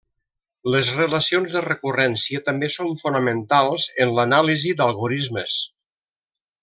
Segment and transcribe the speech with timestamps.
[0.75, 5.59] Les relacions de recurrència també són fonamentals en l'anàlisi d'algorismes.